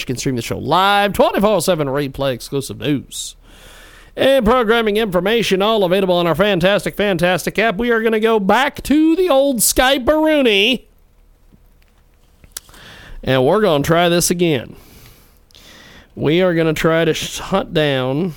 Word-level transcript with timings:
You 0.00 0.06
can 0.06 0.16
stream 0.16 0.36
the 0.36 0.42
show 0.42 0.58
live, 0.58 1.12
24 1.12 1.60
7 1.60 1.86
replay, 1.86 2.32
exclusive 2.32 2.78
news, 2.78 3.36
and 4.16 4.44
programming 4.44 4.96
information, 4.96 5.62
all 5.62 5.84
available 5.84 6.16
on 6.16 6.26
our 6.26 6.34
fantastic, 6.34 6.96
fantastic 6.96 7.58
app. 7.58 7.76
We 7.76 7.90
are 7.90 8.00
going 8.00 8.12
to 8.12 8.20
go 8.20 8.40
back 8.40 8.82
to 8.84 9.14
the 9.16 9.28
old 9.28 9.58
Skype 9.58 10.06
Rooney, 10.08 10.88
and 13.22 13.44
we're 13.44 13.60
going 13.60 13.82
to 13.82 13.86
try 13.86 14.08
this 14.08 14.30
again. 14.30 14.76
We 16.14 16.42
are 16.42 16.54
going 16.54 16.72
to 16.72 16.78
try 16.78 17.04
to 17.04 17.42
hunt 17.42 17.72
down 17.72 18.34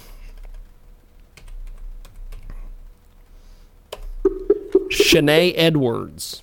Shenee 4.89 5.53
Edwards. 5.55 6.41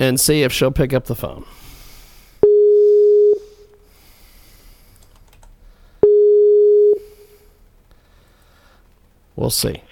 And 0.00 0.18
see 0.20 0.42
if 0.42 0.52
she'll 0.52 0.70
pick 0.70 0.92
up 0.92 1.06
the 1.06 1.14
phone. 1.14 1.44
We'll 9.36 9.50
see. 9.50 9.82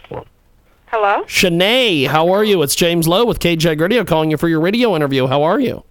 Hello? 0.87 1.25
Shenee, 1.27 2.05
how 2.05 2.31
are 2.33 2.43
you? 2.43 2.63
It's 2.63 2.75
James 2.75 3.07
Lowe 3.07 3.25
with 3.25 3.39
KJ 3.39 3.81
Radio 3.81 4.05
calling 4.05 4.31
you 4.31 4.37
for 4.37 4.49
your 4.49 4.61
radio 4.61 4.97
interview. 4.97 5.27
How 5.27 5.43
are 5.43 5.61
you? 5.61 5.85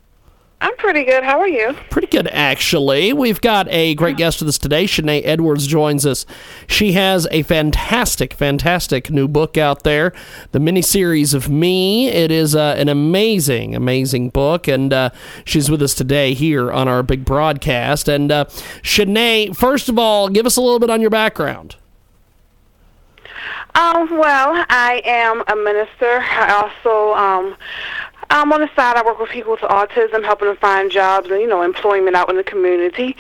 I'm 0.75 0.81
pretty 0.81 1.05
good. 1.05 1.23
How 1.23 1.39
are 1.39 1.47
you? 1.47 1.73
Pretty 1.89 2.07
good, 2.07 2.27
actually. 2.27 3.13
We've 3.13 3.39
got 3.39 3.65
a 3.69 3.95
great 3.95 4.17
guest 4.17 4.41
with 4.41 4.49
us 4.49 4.57
today. 4.57 4.85
Shenee 4.85 5.23
Edwards 5.23 5.67
joins 5.67 6.05
us. 6.05 6.25
She 6.67 6.91
has 6.91 7.27
a 7.31 7.43
fantastic, 7.43 8.33
fantastic 8.33 9.09
new 9.09 9.29
book 9.29 9.57
out 9.57 9.83
there, 9.83 10.11
the 10.51 10.59
miniseries 10.59 11.33
of 11.33 11.47
Me. 11.47 12.09
It 12.09 12.29
is 12.29 12.55
uh, 12.57 12.75
an 12.77 12.89
amazing, 12.89 13.73
amazing 13.73 14.31
book, 14.31 14.67
and 14.67 14.91
uh, 14.91 15.11
she's 15.45 15.71
with 15.71 15.81
us 15.81 15.93
today 15.93 16.33
here 16.33 16.69
on 16.73 16.89
our 16.89 17.03
big 17.03 17.23
broadcast. 17.23 18.09
And 18.09 18.29
uh, 18.29 18.45
Shenee, 18.81 19.53
first 19.53 19.87
of 19.87 19.97
all, 19.97 20.27
give 20.27 20.45
us 20.45 20.57
a 20.57 20.61
little 20.61 20.79
bit 20.79 20.89
on 20.89 20.99
your 20.99 21.09
background. 21.09 21.77
Um, 23.75 24.09
well, 24.09 24.65
I 24.69 25.01
am 25.05 25.41
a 25.47 25.55
minister. 25.55 26.19
I 26.21 26.69
also 26.85 27.13
um, 27.13 27.55
um, 28.29 28.51
on 28.51 28.61
the 28.61 28.69
side, 28.75 28.97
I 28.97 29.03
work 29.03 29.19
with 29.19 29.29
people 29.29 29.51
with 29.51 29.61
autism, 29.61 30.23
helping 30.23 30.47
them 30.47 30.57
find 30.57 30.91
jobs 30.91 31.29
and, 31.29 31.39
you 31.39 31.47
know, 31.47 31.61
employment 31.61 32.15
out 32.15 32.29
in 32.29 32.35
the 32.37 32.43
community. 32.43 33.15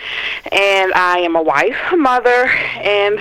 And 0.51 0.93
I 0.93 1.19
am 1.19 1.35
a 1.35 1.41
wife, 1.41 1.77
a 1.91 1.97
mother, 1.97 2.47
and 2.47 3.19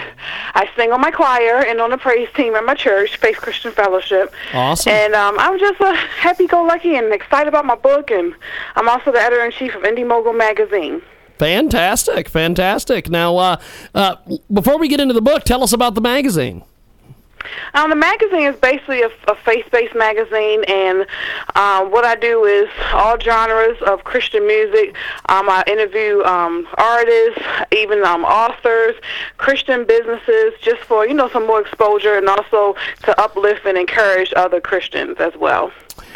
I 0.55 0.69
sing 0.77 0.93
on 0.93 1.01
my 1.01 1.11
choir 1.11 1.65
and 1.65 1.81
on 1.81 1.91
the 1.91 1.99
praise 1.99 2.29
team 2.35 2.55
at 2.55 2.65
my 2.65 2.75
church, 2.75 3.17
Faith 3.17 3.37
Christian 3.37 3.73
Fellowship. 3.73 4.33
Awesome. 4.53 4.93
And 4.93 5.15
um, 5.15 5.39
I'm 5.39 5.59
just 5.59 5.81
a 5.81 5.95
happy-go-lucky 5.95 6.97
and 6.97 7.13
excited 7.13 7.49
about 7.49 7.65
my 7.65 7.77
book. 7.77 8.11
And 8.11 8.35
I'm 8.77 8.89
also 8.89 9.13
the 9.13 9.21
editor-in-chief 9.21 9.75
of 9.75 9.83
Indie 9.83 10.07
Mogul 10.07 10.33
Magazine. 10.33 11.03
Fantastic, 11.39 12.29
fantastic. 12.29 13.11
Now, 13.11 13.37
uh, 13.37 13.57
uh, 13.95 14.17
before 14.53 14.79
we 14.79 14.89
get 14.89 15.01
into 15.01 15.15
the 15.15 15.23
book, 15.23 15.43
tell 15.43 15.65
us 15.65 15.73
about 15.73 15.95
the 15.95 16.01
magazine. 16.01 16.63
Um, 17.75 17.91
the 17.91 17.97
magazine 17.97 18.45
is 18.45 18.57
basically 18.57 19.03
a, 19.03 19.11
a 19.29 19.35
faith-based 19.35 19.95
magazine, 19.95 20.65
and 20.65 21.07
um, 21.55 21.91
what 21.91 22.05
I 22.05 22.15
do 22.15 22.45
is 22.45 22.69
all 22.93 23.19
genres 23.19 23.81
of 23.83 24.05
Christian 24.05 24.47
music. 24.47 24.95
Um, 25.29 25.49
I 25.49 25.63
interview 25.67 26.23
um, 26.25 26.67
artists, 26.75 27.43
even 27.73 28.05
um, 28.05 28.25
authors, 28.25 28.95
Christian 29.37 29.85
businesses, 29.85 30.55
just 30.61 30.83
for 30.83 31.07
you 31.07 31.15
know 31.15 31.29
some 31.29 31.47
more 31.47 31.61
exposure, 31.61 32.15
and 32.15 32.29
also 32.29 32.77
to 33.05 33.21
uplift 33.21 33.67
and 33.67 33.77
encourage 33.79 34.33
other 34.37 34.61
Christians 34.61 35.17
as 35.19 35.35
well. 35.37 35.73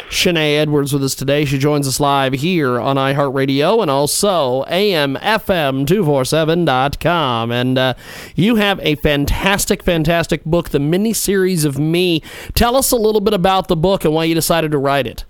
Shenee 0.09 0.57
Edwards 0.57 0.91
with 0.91 1.03
us 1.03 1.13
today. 1.13 1.45
She 1.45 1.59
joins 1.59 1.87
us 1.87 1.99
live 1.99 2.33
here 2.33 2.79
on 2.79 2.95
iHeartRadio 2.95 3.79
and 3.81 3.91
also 3.91 4.63
AMFM247.com. 4.65 7.51
And 7.51 7.77
uh, 7.77 7.93
you 8.35 8.55
have 8.55 8.79
a 8.79 8.95
fantastic, 8.95 9.83
fantastic 9.83 10.43
book, 10.45 10.69
The 10.69 10.79
Mini 10.79 11.13
Series 11.13 11.63
of 11.63 11.77
Me. 11.77 12.23
Tell 12.55 12.75
us 12.75 12.91
a 12.91 12.95
little 12.95 13.21
bit 13.21 13.35
about 13.35 13.67
the 13.67 13.75
book 13.75 14.03
and 14.03 14.11
why 14.13 14.23
you 14.23 14.33
decided 14.33 14.71
to 14.71 14.79
write 14.79 15.05
it. 15.05 15.25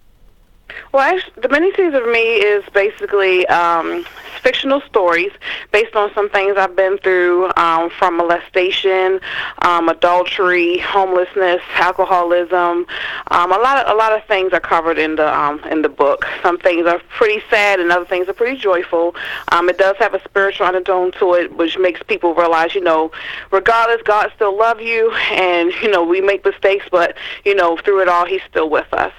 Well, 0.91 1.03
actually, 1.03 1.33
the 1.41 1.49
miniseries 1.49 1.95
of 1.95 2.09
me 2.11 2.19
is 2.19 2.63
basically 2.73 3.45
um, 3.47 4.05
fictional 4.41 4.81
stories 4.81 5.31
based 5.71 5.95
on 5.95 6.11
some 6.15 6.31
things 6.31 6.57
I've 6.57 6.75
been 6.75 6.97
through, 6.97 7.51
um, 7.57 7.91
from 7.91 8.17
molestation, 8.17 9.19
um, 9.61 9.87
adultery, 9.87 10.79
homelessness, 10.79 11.61
alcoholism. 11.75 12.87
Um, 13.27 13.51
a 13.51 13.57
lot 13.59 13.85
of 13.85 13.93
a 13.93 13.95
lot 13.95 14.13
of 14.13 14.25
things 14.25 14.51
are 14.51 14.59
covered 14.59 14.97
in 14.97 15.15
the 15.15 15.37
um, 15.37 15.59
in 15.65 15.83
the 15.83 15.89
book. 15.89 16.25
Some 16.41 16.57
things 16.57 16.87
are 16.87 16.99
pretty 17.09 17.43
sad, 17.51 17.79
and 17.79 17.91
other 17.91 18.05
things 18.05 18.27
are 18.27 18.33
pretty 18.33 18.57
joyful. 18.57 19.15
Um, 19.51 19.69
it 19.69 19.77
does 19.77 19.95
have 19.97 20.15
a 20.15 20.23
spiritual 20.23 20.65
undertone 20.65 21.11
to 21.19 21.33
it, 21.35 21.55
which 21.55 21.77
makes 21.77 22.01
people 22.01 22.33
realize, 22.33 22.73
you 22.73 22.81
know, 22.81 23.11
regardless, 23.51 24.01
God 24.03 24.31
still 24.35 24.57
loves 24.57 24.81
you, 24.81 25.11
and 25.11 25.71
you 25.83 25.91
know 25.91 26.03
we 26.03 26.19
make 26.19 26.43
mistakes, 26.43 26.87
but 26.89 27.15
you 27.45 27.53
know 27.53 27.77
through 27.77 28.01
it 28.01 28.07
all, 28.09 28.25
He's 28.25 28.41
still 28.49 28.71
with 28.71 28.91
us. 28.93 29.13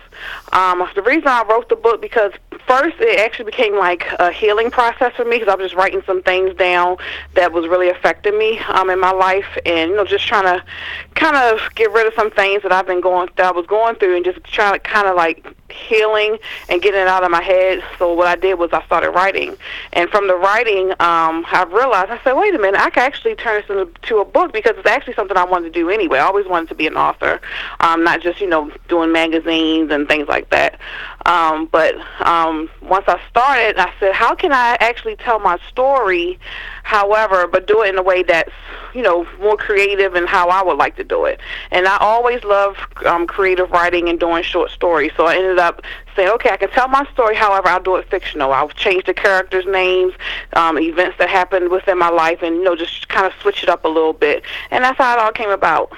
Um, 0.53 0.86
the 0.94 1.03
reason 1.03 1.28
I 1.28 1.44
wrote 1.48 1.59
the 1.69 1.76
book 1.76 2.00
because 2.00 2.32
first 2.66 2.97
it 3.00 3.19
actually 3.19 3.47
became 3.47 3.76
like 3.76 4.06
a 4.19 4.31
healing 4.31 4.71
process 4.71 5.12
for 5.16 5.25
me 5.25 5.38
because 5.38 5.48
I 5.48 5.56
was 5.56 5.66
just 5.66 5.75
writing 5.75 6.03
some 6.06 6.22
things 6.22 6.54
down 6.56 6.97
that 7.34 7.53
was 7.53 7.66
really 7.69 7.88
affecting 7.88 8.38
me 8.38 8.59
um, 8.60 8.91
in 8.91 9.00
my 9.00 9.10
life, 9.10 9.59
and 9.66 9.91
you 9.91 9.97
know 9.97 10.04
just 10.04 10.26
trying 10.26 10.44
to 10.44 10.65
kind 11.15 11.37
of 11.37 11.60
get 11.75 11.93
rid 11.93 12.06
of 12.06 12.15
some 12.15 12.31
things 12.31 12.62
that 12.62 12.72
I've 12.72 12.87
been 12.87 13.00
going 13.00 13.28
that 13.37 13.47
I 13.47 13.53
was 13.53 13.66
going 13.66 13.97
through, 13.97 14.16
and 14.16 14.25
just 14.25 14.43
trying 14.44 14.75
to 14.75 14.78
kind 14.78 15.06
of 15.06 15.16
like 15.16 15.47
healing 15.71 16.37
and 16.69 16.82
getting 16.82 17.00
it 17.00 17.06
out 17.06 17.25
of 17.25 17.31
my 17.31 17.43
head. 17.43 17.82
So 17.98 18.12
what 18.12 18.27
I 18.27 18.37
did 18.37 18.54
was 18.54 18.71
I 18.72 18.84
started 18.87 19.10
writing, 19.10 19.56
and 19.92 20.09
from 20.10 20.28
the 20.28 20.37
writing, 20.37 20.91
um, 20.92 21.44
I 21.50 21.66
realized 21.71 22.10
I 22.10 22.21
said, 22.22 22.34
wait 22.34 22.54
a 22.54 22.59
minute, 22.59 22.81
I 22.81 22.91
can 22.91 23.03
actually 23.04 23.34
turn 23.34 23.62
this 23.66 23.71
into 23.71 24.19
a 24.19 24.25
book 24.25 24.53
because 24.53 24.77
it's 24.77 24.88
actually 24.88 25.15
something 25.15 25.37
I 25.37 25.44
wanted 25.44 25.72
to 25.72 25.81
do 25.81 25.91
anyway. 25.91 26.19
I 26.19 26.22
always 26.22 26.47
wanted 26.47 26.69
to 26.69 26.75
be 26.75 26.87
an 26.87 26.97
author, 26.97 27.41
um, 27.81 28.04
not 28.04 28.21
just 28.21 28.41
you 28.41 28.48
know 28.48 28.71
doing 28.88 29.12
magazines 29.12 29.91
and 29.91 30.06
things 30.09 30.28
like 30.28 30.50
that. 30.50 30.78
Um, 31.26 31.66
but 31.66 31.94
um, 32.26 32.70
once 32.82 33.04
I 33.06 33.20
started, 33.28 33.78
I 33.78 33.92
said, 34.00 34.14
how 34.14 34.34
can 34.34 34.53
I 34.53 34.76
actually 34.81 35.16
tell 35.16 35.38
my 35.38 35.58
story, 35.69 36.38
however, 36.82 37.47
but 37.47 37.66
do 37.66 37.82
it 37.82 37.91
in 37.91 37.98
a 37.98 38.03
way 38.03 38.22
that's, 38.22 38.53
you 38.94 39.03
know, 39.03 39.26
more 39.38 39.56
creative 39.56 40.14
and 40.14 40.26
how 40.26 40.48
I 40.48 40.62
would 40.62 40.78
like 40.78 40.97
to 40.97 41.04
do 41.04 41.26
it. 41.26 41.38
And 41.70 41.86
I 41.86 41.98
always 41.98 42.42
love 42.42 42.78
um, 43.04 43.26
creative 43.26 43.70
writing 43.70 44.09
and 44.09 44.19
doing 44.19 44.42
short 44.42 44.70
stories. 44.70 45.12
So 45.16 45.26
I 45.26 45.36
ended 45.36 45.59
up 45.59 45.82
saying, 46.16 46.30
okay, 46.30 46.50
I 46.50 46.56
can 46.56 46.70
tell 46.70 46.88
my 46.88 47.06
story, 47.12 47.36
however, 47.36 47.69
I'll 47.69 47.82
do 47.82 47.97
it 47.97 48.09
fictional. 48.09 48.53
I'll 48.53 48.70
change 48.70 49.04
the 49.04 49.14
characters' 49.14 49.66
names, 49.66 50.14
um, 50.54 50.78
events 50.78 51.19
that 51.19 51.28
happened 51.28 51.69
within 51.69 51.98
my 51.98 52.09
life, 52.09 52.41
and, 52.42 52.56
you 52.56 52.64
know, 52.64 52.75
just 52.75 53.09
kind 53.09 53.26
of 53.26 53.32
switch 53.41 53.62
it 53.62 53.69
up 53.69 53.84
a 53.84 53.88
little 53.88 54.14
bit. 54.14 54.42
And 54.70 54.82
that's 54.82 54.98
how 54.98 55.12
it 55.16 55.20
all 55.20 55.32
came 55.32 55.50
about. 55.50 55.92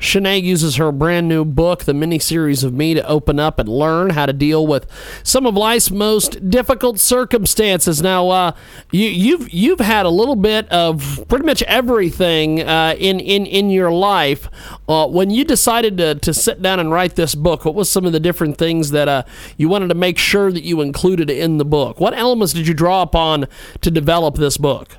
Shenee 0.00 0.38
uses 0.38 0.76
her 0.76 0.90
brand 0.90 1.28
new 1.28 1.44
book, 1.44 1.84
The 1.84 1.92
Mini 1.92 2.18
Series 2.18 2.64
of 2.64 2.72
Me, 2.72 2.94
to 2.94 3.06
open 3.06 3.38
up 3.38 3.58
and 3.58 3.68
learn 3.68 4.10
how 4.10 4.24
to 4.26 4.32
deal 4.32 4.66
with 4.66 4.86
some 5.22 5.46
of 5.46 5.54
life's 5.54 5.90
most 5.90 6.48
difficult 6.48 6.98
circumstances. 6.98 8.02
Now, 8.02 8.30
uh, 8.30 8.52
you, 8.90 9.08
you've 9.08 9.52
you've 9.52 9.80
had 9.80 10.06
a 10.06 10.10
little 10.10 10.36
bit 10.36 10.66
of 10.70 11.24
pretty 11.28 11.44
much 11.44 11.62
everything 11.64 12.62
uh, 12.62 12.94
in 12.98 13.20
in 13.20 13.44
in 13.44 13.70
your 13.70 13.92
life. 13.92 14.48
Uh, 14.88 15.06
when 15.06 15.28
you 15.28 15.44
decided 15.44 15.98
to 15.98 16.14
to 16.14 16.32
sit 16.32 16.62
down 16.62 16.80
and 16.80 16.90
write 16.90 17.14
this 17.16 17.34
book, 17.34 17.66
what 17.66 17.74
was 17.74 17.90
some 17.90 18.06
of 18.06 18.12
the 18.12 18.20
different 18.20 18.56
things 18.56 18.90
that 18.92 19.06
uh, 19.06 19.22
you 19.58 19.68
wanted 19.68 19.88
to 19.88 19.94
make 19.94 20.16
sure 20.16 20.50
that 20.50 20.64
you 20.64 20.80
included 20.80 21.28
in 21.28 21.58
the 21.58 21.64
book? 21.64 22.00
What 22.00 22.14
elements 22.14 22.54
did 22.54 22.66
you 22.66 22.74
draw 22.74 23.02
upon 23.02 23.46
to 23.82 23.90
develop 23.90 24.36
this 24.36 24.56
book? 24.56 24.96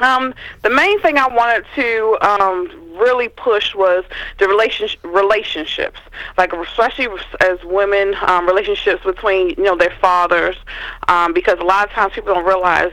Um, 0.00 0.34
the 0.62 0.70
main 0.70 1.00
thing 1.00 1.18
I 1.18 1.28
wanted 1.28 1.64
to 1.74 2.18
um, 2.20 2.96
really 2.98 3.28
push 3.28 3.74
was 3.74 4.04
the 4.38 4.48
relationship 4.48 5.00
relationships, 5.04 6.00
like 6.36 6.52
especially 6.52 7.08
as 7.40 7.58
women, 7.64 8.14
um, 8.22 8.46
relationships 8.46 9.04
between 9.04 9.50
you 9.50 9.64
know 9.64 9.76
their 9.76 9.94
fathers, 10.00 10.56
um, 11.08 11.32
because 11.32 11.58
a 11.58 11.64
lot 11.64 11.86
of 11.86 11.92
times 11.92 12.12
people 12.14 12.34
don't 12.34 12.46
realize 12.46 12.92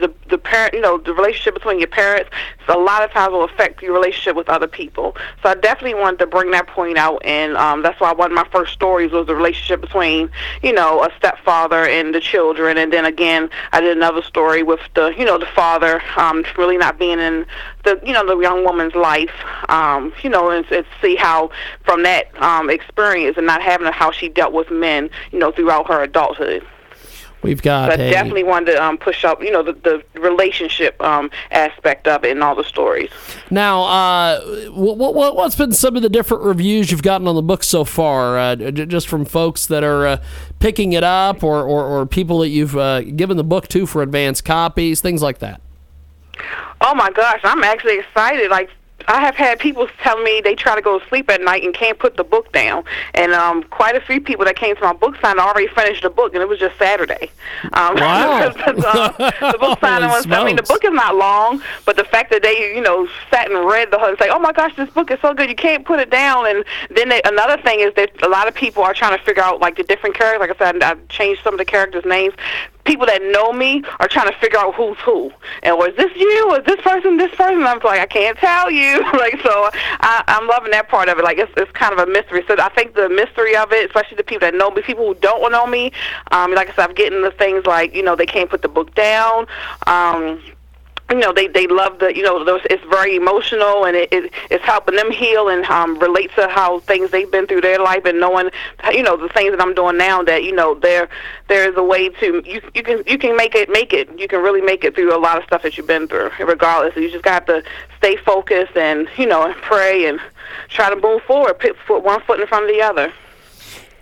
the 0.00 0.12
the 0.28 0.38
parent, 0.38 0.74
you 0.74 0.80
know, 0.80 0.98
the 0.98 1.12
relationship 1.12 1.54
between 1.54 1.78
your 1.78 1.88
parents, 1.88 2.30
a 2.68 2.78
lot 2.78 3.02
of 3.02 3.10
times 3.10 3.32
will 3.32 3.44
affect 3.44 3.82
your 3.82 3.92
relationship 3.92 4.36
with 4.36 4.48
other 4.48 4.68
people. 4.68 5.16
So 5.42 5.50
I 5.50 5.54
definitely 5.54 5.94
wanted 5.94 6.18
to 6.20 6.26
bring 6.26 6.50
that 6.52 6.66
point 6.66 6.96
out, 6.96 7.24
and 7.24 7.56
um, 7.56 7.82
that's 7.82 8.00
why 8.00 8.12
one 8.12 8.30
of 8.30 8.36
my 8.36 8.46
first 8.50 8.72
stories 8.72 9.12
was 9.12 9.26
the 9.26 9.34
relationship 9.34 9.80
between, 9.80 10.30
you 10.62 10.72
know, 10.72 11.02
a 11.02 11.10
stepfather 11.16 11.84
and 11.86 12.14
the 12.14 12.20
children, 12.20 12.78
and 12.78 12.92
then 12.92 13.04
again, 13.04 13.50
I 13.72 13.80
did 13.80 13.96
another 13.96 14.22
story 14.22 14.62
with 14.62 14.80
the, 14.94 15.14
you 15.18 15.24
know, 15.24 15.38
the 15.38 15.46
father 15.46 16.02
um, 16.16 16.44
really 16.56 16.76
not 16.76 16.98
being 16.98 17.18
in 17.18 17.46
the, 17.84 18.00
you 18.04 18.12
know, 18.12 18.26
the 18.26 18.38
young 18.38 18.64
woman's 18.64 18.94
life, 18.94 19.34
um, 19.68 20.12
you 20.22 20.30
know, 20.30 20.50
and, 20.50 20.64
and 20.70 20.86
see 21.02 21.16
how 21.16 21.50
from 21.84 22.02
that 22.04 22.30
um, 22.42 22.70
experience 22.70 23.36
and 23.36 23.46
not 23.46 23.62
having 23.62 23.90
how 23.92 24.10
she 24.10 24.28
dealt 24.28 24.52
with 24.52 24.70
men, 24.70 25.10
you 25.32 25.38
know, 25.38 25.50
throughout 25.50 25.88
her 25.88 26.02
adulthood. 26.02 26.64
We've 27.42 27.62
got 27.62 27.88
But 27.88 28.00
a, 28.00 28.10
definitely 28.10 28.44
wanted 28.44 28.72
to 28.72 28.82
um, 28.82 28.98
push 28.98 29.24
up, 29.24 29.42
you 29.42 29.50
know, 29.50 29.62
the, 29.62 29.72
the 29.72 30.20
relationship 30.20 31.00
um, 31.02 31.30
aspect 31.50 32.06
of 32.06 32.22
it 32.24 32.36
in 32.36 32.42
all 32.42 32.54
the 32.54 32.64
stories. 32.64 33.10
Now, 33.50 33.84
uh, 33.84 34.40
what, 34.70 35.14
what, 35.14 35.36
what's 35.36 35.56
been 35.56 35.72
some 35.72 35.96
of 35.96 36.02
the 36.02 36.10
different 36.10 36.42
reviews 36.42 36.90
you've 36.90 37.02
gotten 37.02 37.26
on 37.26 37.34
the 37.34 37.42
book 37.42 37.62
so 37.62 37.84
far? 37.84 38.38
Uh, 38.38 38.56
j- 38.56 38.84
just 38.84 39.08
from 39.08 39.24
folks 39.24 39.66
that 39.66 39.82
are 39.82 40.06
uh, 40.06 40.22
picking 40.58 40.92
it 40.92 41.02
up, 41.02 41.42
or, 41.42 41.62
or, 41.64 41.84
or 41.84 42.04
people 42.04 42.40
that 42.40 42.48
you've 42.48 42.76
uh, 42.76 43.00
given 43.00 43.38
the 43.38 43.44
book 43.44 43.68
to 43.68 43.86
for 43.86 44.02
advance 44.02 44.42
copies, 44.42 45.00
things 45.00 45.22
like 45.22 45.38
that. 45.38 45.62
Oh 46.82 46.94
my 46.94 47.10
gosh, 47.10 47.40
I'm 47.44 47.64
actually 47.64 47.98
excited. 47.98 48.50
Like 48.50 48.70
I 49.08 49.20
have 49.20 49.34
had 49.34 49.58
people 49.58 49.88
tell 50.02 50.20
me 50.22 50.40
they 50.42 50.54
try 50.54 50.74
to 50.74 50.82
go 50.82 50.98
to 50.98 51.08
sleep 51.08 51.30
at 51.30 51.40
night 51.40 51.62
and 51.64 51.74
can't 51.74 51.98
put 51.98 52.16
the 52.16 52.24
book 52.24 52.52
down, 52.52 52.84
and 53.14 53.32
um, 53.32 53.62
quite 53.64 53.96
a 53.96 54.00
few 54.00 54.20
people 54.20 54.44
that 54.44 54.56
came 54.56 54.76
to 54.76 54.82
my 54.82 54.92
book 54.92 55.16
signing 55.20 55.40
already 55.40 55.68
finished 55.68 56.02
the 56.02 56.10
book, 56.10 56.34
and 56.34 56.42
it 56.42 56.48
was 56.48 56.58
just 56.58 56.78
Saturday. 56.78 57.30
Um, 57.72 57.96
Wow. 58.00 58.52
because, 58.56 58.84
uh, 58.84 59.12
the 59.52 59.58
book 59.58 59.78
signing 59.80 60.08
was. 60.08 60.26
I 60.30 60.44
mean, 60.44 60.56
the 60.56 60.62
book 60.62 60.84
is 60.84 60.92
not 60.92 61.16
long, 61.16 61.62
but 61.84 61.96
the 61.96 62.04
fact 62.04 62.30
that 62.30 62.42
they, 62.42 62.74
you 62.74 62.80
know, 62.80 63.06
sat 63.30 63.50
and 63.50 63.66
read 63.66 63.90
the 63.90 63.98
whole, 63.98 64.16
say, 64.16 64.28
"Oh 64.30 64.38
my 64.38 64.52
gosh, 64.52 64.74
this 64.76 64.88
book 64.90 65.10
is 65.10 65.18
so 65.20 65.34
good, 65.34 65.48
you 65.48 65.56
can't 65.56 65.84
put 65.84 66.00
it 66.00 66.10
down." 66.10 66.46
And 66.46 66.64
then 66.90 67.08
they, 67.08 67.20
another 67.24 67.60
thing 67.62 67.80
is 67.80 67.92
that 67.94 68.10
a 68.22 68.28
lot 68.28 68.48
of 68.48 68.54
people 68.54 68.82
are 68.82 68.94
trying 68.94 69.16
to 69.16 69.24
figure 69.24 69.42
out 69.42 69.60
like 69.60 69.76
the 69.76 69.82
different 69.82 70.16
characters. 70.16 70.40
Like 70.40 70.60
I 70.60 70.72
said, 70.72 70.82
I 70.82 70.94
changed 71.08 71.42
some 71.42 71.54
of 71.54 71.58
the 71.58 71.64
characters' 71.64 72.04
names 72.04 72.34
people 72.84 73.06
that 73.06 73.22
know 73.22 73.52
me 73.52 73.82
are 73.98 74.08
trying 74.08 74.30
to 74.30 74.38
figure 74.38 74.58
out 74.58 74.74
who's 74.74 74.98
who. 74.98 75.32
And 75.62 75.76
was 75.76 75.92
this 75.96 76.10
you? 76.16 76.48
Was 76.48 76.62
this 76.66 76.80
person? 76.80 77.16
This 77.16 77.34
person? 77.34 77.62
I'm 77.64 77.78
like, 77.80 78.00
I 78.00 78.06
can't 78.06 78.36
tell 78.38 78.70
you. 78.70 79.00
like, 79.12 79.40
so 79.42 79.70
I, 80.00 80.24
I'm 80.28 80.46
loving 80.46 80.70
that 80.72 80.88
part 80.88 81.08
of 81.08 81.18
it. 81.18 81.24
Like, 81.24 81.38
it's 81.38 81.52
it's 81.56 81.70
kind 81.72 81.92
of 81.92 81.98
a 81.98 82.10
mystery. 82.10 82.44
So 82.46 82.56
I 82.58 82.68
think 82.70 82.94
the 82.94 83.08
mystery 83.08 83.56
of 83.56 83.72
it, 83.72 83.86
especially 83.86 84.16
the 84.16 84.24
people 84.24 84.40
that 84.40 84.54
know 84.54 84.70
me, 84.70 84.82
people 84.82 85.06
who 85.06 85.14
don't 85.20 85.52
know 85.52 85.66
me, 85.66 85.92
um, 86.30 86.54
like 86.54 86.70
I 86.70 86.74
said, 86.74 86.88
I'm 86.88 86.94
getting 86.94 87.22
the 87.22 87.30
things 87.32 87.66
like 87.66 87.94
you 87.94 88.02
know 88.02 88.16
they 88.16 88.26
can't 88.26 88.50
put 88.50 88.62
the 88.62 88.68
book 88.68 88.94
down. 88.94 89.46
Um, 89.86 90.42
you 91.10 91.18
know 91.18 91.32
they 91.32 91.48
they 91.48 91.66
love 91.66 91.98
the 91.98 92.14
you 92.14 92.22
know 92.22 92.44
those 92.44 92.60
it's 92.70 92.82
very 92.84 93.16
emotional 93.16 93.84
and 93.84 93.96
it, 93.96 94.12
it 94.12 94.32
it's 94.50 94.64
helping 94.64 94.96
them 94.96 95.10
heal 95.10 95.48
and 95.48 95.64
um 95.66 95.98
relate 95.98 96.30
to 96.36 96.46
how 96.48 96.80
things 96.80 97.10
they've 97.10 97.30
been 97.30 97.46
through 97.46 97.60
their 97.60 97.78
life 97.78 98.04
and 98.04 98.20
knowing 98.20 98.50
you 98.92 99.02
know 99.02 99.16
the 99.16 99.28
things 99.30 99.50
that 99.50 99.60
I'm 99.60 99.74
doing 99.74 99.96
now 99.96 100.22
that 100.22 100.44
you 100.44 100.52
know 100.52 100.74
there 100.74 101.08
there 101.48 101.68
is 101.68 101.76
a 101.76 101.82
way 101.82 102.08
to 102.08 102.42
you 102.46 102.60
you 102.74 102.82
can 102.82 103.02
you 103.06 103.18
can 103.18 103.36
make 103.36 103.54
it 103.54 103.68
make 103.68 103.92
it. 103.92 104.08
You 104.18 104.28
can 104.28 104.42
really 104.42 104.60
make 104.60 104.84
it 104.84 104.94
through 104.94 105.14
a 105.14 105.18
lot 105.18 105.38
of 105.38 105.44
stuff 105.44 105.62
that 105.62 105.76
you've 105.76 105.86
been 105.86 106.06
through 106.08 106.30
regardless. 106.38 106.96
You 106.96 107.10
just 107.10 107.24
got 107.24 107.46
to 107.46 107.62
stay 107.98 108.16
focused 108.16 108.76
and 108.76 109.08
you 109.16 109.26
know 109.26 109.44
and 109.44 109.54
pray 109.56 110.06
and 110.06 110.20
try 110.68 110.90
to 110.90 110.96
move 110.96 111.22
forward 111.22 111.58
put 111.58 111.76
put 111.86 112.02
one 112.02 112.20
foot 112.22 112.40
in 112.40 112.46
front 112.46 112.64
of 112.64 112.70
the 112.70 112.82
other 112.82 113.12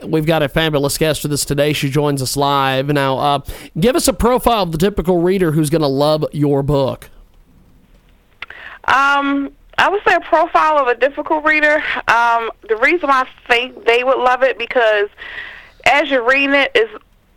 We've 0.04 0.26
got 0.26 0.42
a 0.42 0.48
fabulous 0.48 0.96
guest 0.98 1.22
with 1.22 1.32
us 1.32 1.44
today. 1.44 1.72
She 1.72 1.90
joins 1.90 2.22
us 2.22 2.36
live. 2.36 2.88
Now, 2.88 3.18
uh, 3.18 3.40
give 3.78 3.96
us 3.96 4.08
a 4.08 4.12
profile 4.12 4.62
of 4.62 4.72
the 4.72 4.78
typical 4.78 5.20
reader 5.20 5.52
who's 5.52 5.70
going 5.70 5.82
to 5.82 5.88
love 5.88 6.24
your 6.32 6.62
book. 6.62 7.10
Um, 8.84 9.52
I 9.76 9.88
would 9.88 10.02
say 10.06 10.14
a 10.14 10.20
profile 10.20 10.78
of 10.78 10.88
a 10.88 10.94
difficult 10.94 11.44
reader. 11.44 11.82
Um, 12.08 12.50
the 12.68 12.76
reason 12.82 13.10
I 13.10 13.28
think 13.46 13.84
they 13.84 14.02
would 14.02 14.18
love 14.18 14.42
it 14.42 14.58
because 14.58 15.08
as 15.84 16.10
you're 16.10 16.26
reading 16.26 16.54
it, 16.54 16.70
is 16.74 16.88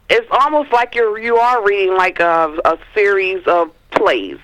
it's 0.10 0.28
almost 0.32 0.72
like 0.72 0.96
you're 0.96 1.18
you 1.20 1.38
are 1.38 1.66
reading 1.66 1.96
like 1.96 2.20
a, 2.20 2.58
a 2.66 2.78
series 2.94 3.46
of 3.48 3.72
plays 3.92 4.38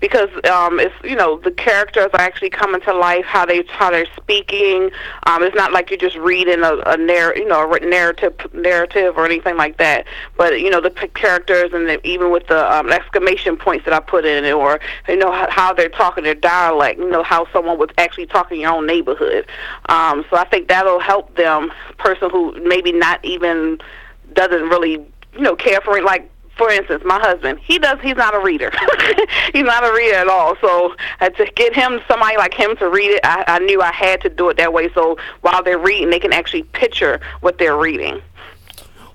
because 0.00 0.30
um 0.50 0.80
it's 0.80 0.94
you 1.04 1.14
know 1.14 1.38
the 1.38 1.50
characters 1.50 2.08
are 2.12 2.20
actually 2.20 2.50
coming 2.50 2.80
to 2.80 2.92
life 2.94 3.24
how 3.24 3.44
they 3.46 3.62
how 3.68 3.90
they're 3.90 4.06
speaking. 4.16 4.90
Um 5.26 5.42
it's 5.42 5.54
not 5.54 5.72
like 5.72 5.90
you're 5.90 5.98
just 5.98 6.16
reading 6.16 6.62
a, 6.62 6.76
a 6.86 6.96
narr- 6.96 7.36
you 7.36 7.46
know 7.46 7.60
a 7.60 7.66
written 7.66 7.90
narrative 7.90 8.34
narrative 8.52 9.16
or 9.16 9.24
anything 9.24 9.56
like 9.56 9.76
that. 9.78 10.06
But 10.36 10.60
you 10.60 10.70
know 10.70 10.80
the 10.80 10.90
characters 10.90 11.72
and 11.72 11.88
the, 11.88 12.06
even 12.06 12.30
with 12.30 12.46
the 12.46 12.72
um, 12.74 12.90
exclamation 12.90 13.56
points 13.56 13.84
that 13.84 13.94
I 13.94 14.00
put 14.00 14.24
in 14.24 14.44
it 14.44 14.52
or 14.52 14.80
you 15.08 15.16
know 15.16 15.30
how, 15.30 15.50
how 15.50 15.72
they're 15.72 15.88
talking 15.88 16.24
their 16.24 16.34
dialect 16.34 16.98
you 16.98 17.10
know 17.10 17.22
how 17.22 17.46
someone 17.52 17.78
was 17.78 17.90
actually 17.98 18.26
talking 18.26 18.56
in 18.56 18.62
your 18.62 18.72
own 18.72 18.86
neighborhood. 18.86 19.46
Um 19.88 20.24
so 20.30 20.36
I 20.36 20.44
think 20.44 20.68
that'll 20.68 21.00
help 21.00 21.36
them 21.36 21.70
person 21.98 22.30
who 22.30 22.58
maybe 22.62 22.92
not 22.92 23.24
even 23.24 23.78
doesn't 24.32 24.68
really 24.68 24.92
you 25.34 25.40
know 25.40 25.54
care 25.54 25.80
for 25.82 25.98
it 25.98 26.04
like 26.04 26.30
for 26.60 26.70
instance, 26.70 27.02
my 27.06 27.18
husband, 27.18 27.58
he 27.60 27.78
does. 27.78 27.98
He's 28.02 28.16
not 28.16 28.34
a 28.34 28.38
reader. 28.38 28.70
he's 29.54 29.64
not 29.64 29.82
a 29.82 29.90
reader 29.94 30.16
at 30.16 30.28
all. 30.28 30.56
So 30.60 30.94
uh, 31.22 31.30
to 31.30 31.46
get 31.56 31.74
him, 31.74 32.00
somebody 32.06 32.36
like 32.36 32.52
him, 32.52 32.76
to 32.76 32.90
read 32.90 33.12
it, 33.12 33.20
I, 33.24 33.44
I 33.46 33.58
knew 33.60 33.80
I 33.80 33.90
had 33.90 34.20
to 34.20 34.28
do 34.28 34.50
it 34.50 34.58
that 34.58 34.70
way. 34.70 34.92
So 34.92 35.16
while 35.40 35.62
they're 35.62 35.78
reading, 35.78 36.10
they 36.10 36.18
can 36.18 36.34
actually 36.34 36.64
picture 36.64 37.18
what 37.40 37.56
they're 37.56 37.78
reading. 37.78 38.20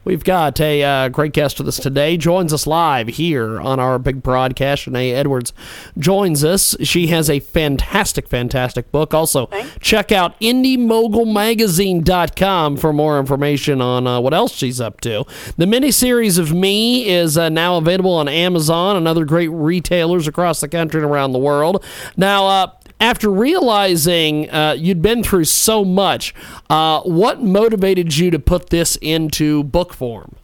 We've 0.06 0.24
got 0.24 0.62
a 0.62 0.84
uh, 0.84 1.10
great 1.10 1.34
guest 1.34 1.58
with 1.58 1.68
us 1.68 1.78
today. 1.78 2.16
Joins 2.16 2.54
us 2.54 2.68
live 2.68 3.08
here 3.08 3.60
on 3.60 3.80
our 3.80 3.98
big 3.98 4.22
broadcast. 4.22 4.86
Renee 4.86 5.12
Edwards 5.12 5.52
joins 5.98 6.44
us. 6.44 6.76
She 6.84 7.08
has 7.08 7.28
a 7.28 7.40
fantastic, 7.40 8.28
fantastic 8.28 8.92
book. 8.92 9.16
Also, 9.16 9.48
Thanks. 9.48 9.76
check 9.82 10.12
out 10.12 10.40
IndieMogulMagazine.com 10.40 12.78
for 12.78 12.94
more 12.94 13.20
information 13.20 13.82
on 13.82 14.06
uh, 14.06 14.20
what 14.20 14.36
else 14.36 14.54
she's 14.54 14.80
up 14.80 15.02
to. 15.02 15.26
The 15.58 15.66
miniseries 15.66 16.38
of 16.38 16.54
Me 16.54 17.10
is 17.10 17.36
uh, 17.36 17.50
now 17.50 17.78
available 17.78 18.14
on 18.14 18.28
Amazon 18.28 18.96
and 18.96 19.08
other 19.08 19.26
great 19.26 19.48
retailers 19.48 20.28
across 20.28 20.62
the 20.62 20.68
country 20.68 21.02
and 21.02 21.10
around 21.10 21.32
the 21.32 21.40
world. 21.40 21.84
Now, 22.16 22.46
uh, 22.46 22.68
after 23.00 23.30
realizing 23.30 24.50
uh, 24.50 24.76
you'd 24.78 25.02
been 25.02 25.24
through 25.24 25.46
so 25.46 25.84
much, 25.86 26.34
uh, 26.70 27.02
what 27.02 27.42
motivated 27.42 28.16
you 28.18 28.32
to 28.32 28.40
put 28.40 28.70
this 28.70 28.98
into 29.02 29.64
book 29.64 29.94
form? 29.94 30.36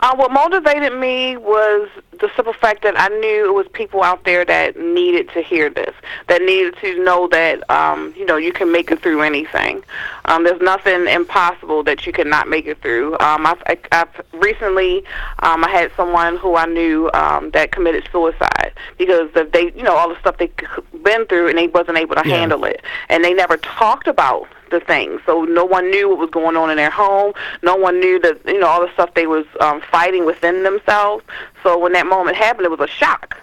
Uh, 0.00 0.16
what 0.16 0.30
motivated 0.32 0.94
me 0.94 1.36
was 1.36 1.88
the 2.20 2.30
simple 2.34 2.54
fact 2.54 2.82
that 2.82 2.98
I 2.98 3.08
knew 3.08 3.50
it 3.50 3.52
was 3.52 3.66
people 3.68 4.02
out 4.02 4.24
there 4.24 4.44
that 4.46 4.78
needed 4.78 5.28
to 5.30 5.42
hear 5.42 5.68
this, 5.68 5.94
that 6.26 6.40
needed 6.40 6.74
to 6.78 7.04
know 7.04 7.28
that 7.28 7.68
um, 7.70 8.14
you 8.16 8.24
know 8.24 8.36
you 8.36 8.52
can 8.52 8.72
make 8.72 8.90
it 8.90 9.02
through 9.02 9.20
anything. 9.22 9.82
Um, 10.24 10.44
there's 10.44 10.60
nothing 10.62 11.06
impossible 11.06 11.82
that 11.84 12.06
you 12.06 12.12
cannot 12.14 12.48
make 12.48 12.66
it 12.66 12.80
through. 12.80 13.14
Um, 13.20 13.46
I've, 13.46 13.62
I, 13.66 13.78
I've 13.92 14.20
recently 14.32 15.04
um, 15.40 15.64
I 15.64 15.68
had 15.70 15.92
someone 15.96 16.36
who 16.38 16.56
I 16.56 16.64
knew 16.64 17.10
um, 17.12 17.50
that 17.50 17.70
committed 17.72 18.08
suicide 18.10 18.72
because 18.96 19.30
of 19.34 19.52
they 19.52 19.70
you 19.76 19.82
know 19.82 19.94
all 19.96 20.08
the 20.08 20.18
stuff 20.20 20.38
they've 20.38 20.54
been 21.02 21.26
through 21.26 21.48
and 21.48 21.58
they 21.58 21.68
wasn't 21.68 21.98
able 21.98 22.14
to 22.16 22.22
Yeah. 22.24 22.36
handle 22.38 22.64
it, 22.64 22.82
and 23.10 23.22
they 23.22 23.34
never 23.34 23.58
talked 23.58 24.06
about 24.08 24.48
the 24.70 24.80
things. 24.80 25.20
So 25.26 25.44
no 25.44 25.64
one 25.64 25.90
knew 25.90 26.08
what 26.08 26.18
was 26.18 26.30
going 26.30 26.56
on 26.56 26.70
in 26.70 26.76
their 26.76 26.90
home. 26.90 27.32
No 27.62 27.76
one 27.76 28.00
knew 28.00 28.18
that 28.20 28.40
you 28.46 28.58
know 28.58 28.66
all 28.66 28.80
the 28.80 28.92
stuff 28.92 29.14
they 29.14 29.26
was 29.26 29.46
um, 29.60 29.80
fighting 29.90 30.24
within 30.24 30.62
themselves. 30.62 31.24
So 31.62 31.78
when 31.78 31.92
that 31.92 32.06
moment 32.06 32.36
happened, 32.36 32.66
it 32.66 32.70
was 32.70 32.80
a 32.80 32.86
shock. 32.86 33.36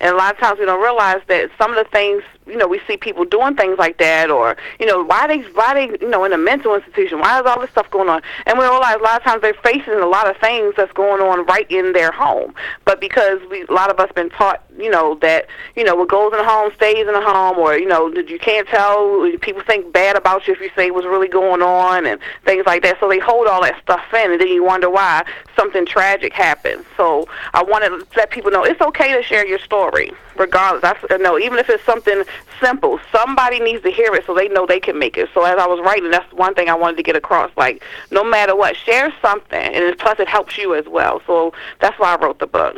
And 0.00 0.14
a 0.14 0.16
lot 0.16 0.34
of 0.34 0.40
times 0.40 0.58
we 0.58 0.66
don't 0.66 0.82
realize 0.82 1.20
that 1.28 1.50
some 1.58 1.70
of 1.70 1.76
the 1.76 1.90
things, 1.90 2.22
you 2.46 2.56
know, 2.56 2.68
we 2.68 2.80
see 2.86 2.96
people 2.96 3.24
doing 3.24 3.56
things 3.56 3.78
like 3.78 3.98
that, 3.98 4.30
or 4.30 4.56
you 4.78 4.86
know, 4.86 5.02
why 5.02 5.26
they, 5.26 5.38
why 5.52 5.74
they, 5.74 5.98
you 6.00 6.10
know, 6.10 6.24
in 6.24 6.32
a 6.32 6.38
mental 6.38 6.74
institution, 6.74 7.18
why 7.20 7.40
is 7.40 7.46
all 7.46 7.60
this 7.60 7.70
stuff 7.70 7.90
going 7.90 8.08
on? 8.08 8.22
And 8.46 8.58
we 8.58 8.64
realize 8.64 8.96
a 8.96 9.02
lot 9.02 9.16
of 9.16 9.22
times 9.24 9.42
they're 9.42 9.54
facing 9.54 9.94
a 9.94 10.06
lot 10.06 10.28
of 10.28 10.36
things 10.38 10.74
that's 10.76 10.92
going 10.92 11.22
on 11.22 11.46
right 11.46 11.70
in 11.70 11.92
their 11.92 12.12
home. 12.12 12.54
But 12.84 13.00
because 13.00 13.40
we, 13.50 13.62
a 13.62 13.72
lot 13.72 13.90
of 13.90 13.98
us 13.98 14.10
been 14.12 14.30
taught, 14.30 14.62
you 14.78 14.90
know, 14.90 15.14
that 15.22 15.46
you 15.76 15.84
know 15.84 15.94
what 15.94 16.08
goes 16.08 16.32
in 16.32 16.38
the 16.38 16.44
home 16.44 16.72
stays 16.74 17.06
in 17.06 17.12
the 17.12 17.20
home, 17.20 17.58
or 17.58 17.76
you 17.76 17.86
know, 17.86 18.08
you 18.08 18.38
can't 18.38 18.68
tell. 18.68 19.30
People 19.40 19.62
think 19.62 19.92
bad 19.92 20.16
about 20.16 20.46
you 20.46 20.54
if 20.54 20.60
you 20.60 20.70
say 20.76 20.90
what's 20.90 21.06
really 21.06 21.28
going 21.28 21.62
on 21.62 22.06
and 22.06 22.20
things 22.44 22.64
like 22.66 22.82
that. 22.82 22.98
So 23.00 23.08
they 23.08 23.18
hold 23.18 23.46
all 23.46 23.62
that 23.62 23.80
stuff 23.82 24.04
in, 24.12 24.32
and 24.32 24.40
then 24.40 24.48
you 24.48 24.64
wonder 24.64 24.90
why 24.90 25.24
something 25.56 25.86
tragic 25.86 26.32
happened. 26.32 26.84
So 26.96 27.28
I 27.52 27.62
wanted 27.62 27.90
to 27.90 28.06
let 28.16 28.30
people 28.30 28.50
know 28.50 28.64
it's 28.64 28.80
okay 28.80 29.12
to 29.14 29.22
share 29.22 29.46
your 29.46 29.58
story, 29.58 30.12
regardless. 30.36 30.94
I 31.10 31.16
know 31.18 31.38
even 31.38 31.58
if 31.58 31.68
it's 31.68 31.84
something 31.84 32.24
simple, 32.60 32.98
somebody 33.12 33.60
needs 33.60 33.82
to 33.82 33.90
hear 33.90 34.14
it 34.14 34.24
so 34.26 34.34
they 34.34 34.48
know 34.48 34.66
they 34.66 34.80
can 34.80 34.98
make 34.98 35.16
it. 35.16 35.28
So 35.34 35.42
as 35.44 35.58
I 35.58 35.66
was 35.66 35.80
writing, 35.80 36.10
that's 36.10 36.32
one 36.32 36.54
thing 36.54 36.68
I 36.68 36.74
wanted 36.74 36.96
to 36.98 37.02
get 37.02 37.16
across. 37.16 37.50
Like 37.56 37.82
no 38.10 38.24
matter 38.24 38.56
what, 38.56 38.76
share 38.76 39.12
something, 39.20 39.58
and 39.58 39.98
plus 39.98 40.18
it 40.18 40.28
helps 40.28 40.56
you 40.58 40.74
as 40.74 40.86
well. 40.86 41.20
So 41.26 41.52
that's 41.80 41.98
why 41.98 42.14
I 42.14 42.18
wrote 42.18 42.38
the 42.38 42.46
book. 42.46 42.76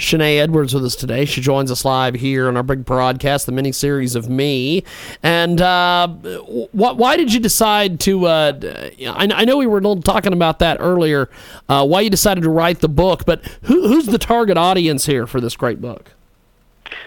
Shenee 0.00 0.38
Edwards 0.38 0.72
with 0.72 0.82
us 0.84 0.96
today. 0.96 1.26
She 1.26 1.42
joins 1.42 1.70
us 1.70 1.84
live 1.84 2.14
here 2.14 2.48
on 2.48 2.56
our 2.56 2.62
big 2.62 2.86
broadcast, 2.86 3.44
the 3.44 3.52
mini 3.52 3.70
series 3.70 4.14
of 4.14 4.30
me. 4.30 4.82
And 5.22 5.60
uh, 5.60 6.08
wh- 6.08 6.72
why 6.72 7.18
did 7.18 7.34
you 7.34 7.38
decide 7.38 8.00
to? 8.00 8.26
Uh, 8.26 8.58
I, 8.62 9.28
I 9.30 9.44
know 9.44 9.58
we 9.58 9.66
were 9.66 9.80
talking 9.96 10.32
about 10.32 10.60
that 10.60 10.78
earlier. 10.80 11.28
Uh, 11.68 11.86
why 11.86 12.00
you 12.00 12.08
decided 12.08 12.44
to 12.44 12.50
write 12.50 12.80
the 12.80 12.88
book, 12.88 13.26
but 13.26 13.44
who, 13.64 13.88
who's 13.88 14.06
the 14.06 14.18
target 14.18 14.56
audience 14.56 15.04
here 15.04 15.26
for 15.26 15.38
this 15.38 15.54
great 15.54 15.82
book? 15.82 16.12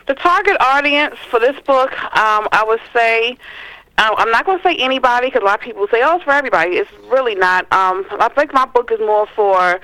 The 0.07 0.15
target 0.15 0.57
audience 0.59 1.15
for 1.29 1.39
this 1.39 1.59
book, 1.61 1.91
um, 2.15 2.47
I 2.51 2.63
would 2.67 2.81
say, 2.93 3.37
uh, 3.97 4.15
I'm 4.17 4.31
not 4.31 4.45
going 4.45 4.57
to 4.57 4.63
say 4.63 4.75
anybody 4.75 5.27
because 5.27 5.41
a 5.41 5.45
lot 5.45 5.59
of 5.59 5.61
people 5.61 5.87
say, 5.87 6.01
"Oh, 6.03 6.15
it's 6.15 6.23
for 6.23 6.31
everybody." 6.31 6.77
It's 6.77 6.91
really 7.09 7.35
not. 7.35 7.71
Um, 7.71 8.05
I 8.11 8.29
think 8.29 8.53
my 8.53 8.65
book 8.65 8.91
is 8.91 8.99
more 8.99 9.27
for 9.35 9.79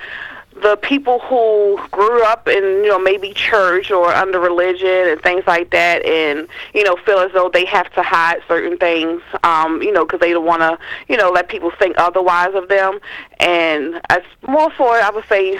the 0.61 0.77
people 0.77 1.19
who 1.19 1.79
grew 1.91 2.23
up 2.23 2.47
in 2.47 2.63
you 2.63 2.87
know 2.87 2.99
maybe 2.99 3.33
church 3.33 3.91
or 3.91 4.09
under 4.09 4.39
religion 4.39 5.07
and 5.07 5.21
things 5.21 5.43
like 5.47 5.69
that 5.69 6.03
and 6.05 6.47
you 6.73 6.83
know 6.83 6.95
feel 7.05 7.19
as 7.19 7.31
though 7.33 7.49
they 7.49 7.65
have 7.65 7.91
to 7.93 8.01
hide 8.01 8.41
certain 8.47 8.77
things 8.77 9.21
um 9.43 9.81
you 9.81 9.91
know 9.91 10.05
because 10.05 10.19
they 10.19 10.31
don't 10.31 10.45
want 10.45 10.61
to 10.61 10.77
you 11.07 11.15
know 11.15 11.29
let 11.29 11.47
people 11.49 11.71
think 11.77 11.95
otherwise 11.97 12.53
of 12.55 12.67
them 12.67 12.99
and 13.39 14.01
as 14.09 14.21
more 14.47 14.71
for 14.71 14.89
i 14.89 15.09
would 15.09 15.25
say 15.29 15.57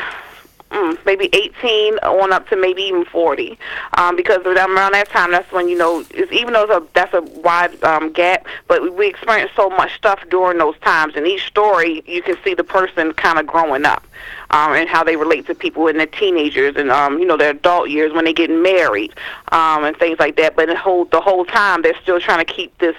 mm, 0.96 1.06
maybe 1.06 1.30
18 1.34 2.00
on 2.00 2.34
up 2.34 2.48
to 2.50 2.56
maybe 2.56 2.84
even 2.84 3.06
40 3.06 3.58
um, 3.94 4.16
because 4.16 4.46
around 4.46 4.94
that 4.94 5.10
time 5.10 5.32
that's 5.32 5.52
when 5.52 5.68
you 5.68 5.78
know 5.78 6.04
it's, 6.12 6.32
even 6.32 6.54
though 6.54 6.64
it's 6.64 6.72
a, 6.72 6.88
that's 6.94 7.14
a 7.14 7.22
wide 7.40 7.82
um, 7.84 8.12
gap 8.12 8.46
but 8.68 8.82
we, 8.82 8.90
we 8.90 9.08
experience 9.08 9.52
so 9.56 9.70
much 9.70 9.96
stuff 9.96 10.24
during 10.30 10.58
those 10.58 10.78
times. 10.80 11.14
And 11.16 11.28
each 11.28 11.46
story 11.46 12.04
you 12.06 12.22
can 12.22 12.38
see 12.44 12.54
the 12.54 12.64
person 12.64 13.14
kind 13.14 13.40
of 13.40 13.48
growing 13.48 13.86
up 13.86 14.06
um, 14.52 14.74
and 14.74 14.90
how 14.90 15.04
they 15.04 15.16
relate 15.16 15.48
to 15.48 15.56
people 15.56 15.88
in 15.88 15.98
their 15.98 16.08
teenagers 16.08 16.76
and 16.76 16.92
um, 16.92 17.20
you 17.20 17.26
know 17.26 17.38
their 17.38 17.52
adult 17.52 17.90
years 17.90 18.14
when 18.14 18.26
they 18.26 18.34
get 18.34 18.50
married 18.50 19.14
um, 19.52 19.84
and 19.84 19.98
things 19.98 20.20
like 20.20 20.36
that. 20.38 20.56
But 20.56 20.68
the 20.68 20.78
whole 20.78 21.06
the 21.06 21.22
whole 21.22 21.46
time 21.46 21.82
they're 21.82 22.00
still 22.02 22.20
trying 22.20 22.46
to 22.46 22.52
keep 22.52 22.78
this 22.80 22.96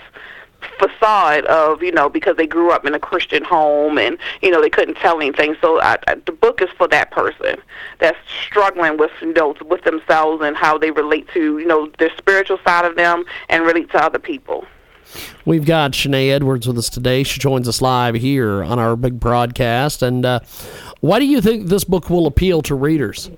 facade 0.78 1.44
of 1.46 1.82
you 1.82 1.92
know 1.92 2.08
because 2.08 2.36
they 2.36 2.46
grew 2.46 2.70
up 2.70 2.84
in 2.84 2.94
a 2.94 2.98
Christian 2.98 3.44
home 3.44 3.98
and 3.98 4.18
you 4.42 4.50
know 4.50 4.60
they 4.60 4.70
couldn't 4.70 4.96
tell 4.96 5.16
anything. 5.16 5.56
So 5.60 5.80
I, 5.80 5.98
I, 6.06 6.14
the 6.26 6.32
book 6.32 6.62
is 6.62 6.68
for 6.76 6.88
that 6.88 7.10
person 7.10 7.56
that's 7.98 8.18
struggling 8.46 8.96
with 8.96 9.10
you 9.20 9.32
know 9.32 9.54
with 9.66 9.84
themselves 9.84 10.42
and 10.44 10.56
how 10.56 10.78
they 10.78 10.90
relate 10.90 11.28
to 11.34 11.58
you 11.58 11.66
know 11.66 11.90
their 11.98 12.10
spiritual 12.16 12.58
side 12.64 12.84
of 12.84 12.96
them 12.96 13.24
and 13.48 13.64
relate 13.64 13.90
to 13.90 14.02
other 14.02 14.18
people. 14.18 14.66
We've 15.44 15.64
got 15.64 15.94
Shenee 15.94 16.30
Edwards 16.30 16.66
with 16.68 16.78
us 16.78 16.88
today. 16.88 17.22
She 17.24 17.40
joins 17.40 17.66
us 17.66 17.82
live 17.82 18.14
here 18.14 18.62
on 18.62 18.78
our 18.78 18.94
big 18.94 19.18
broadcast. 19.18 20.02
And 20.02 20.24
uh, 20.24 20.40
why 21.00 21.18
do 21.18 21.26
you 21.26 21.40
think 21.40 21.66
this 21.66 21.82
book 21.82 22.10
will 22.10 22.26
appeal 22.26 22.62
to 22.62 22.74
readers? 22.74 23.30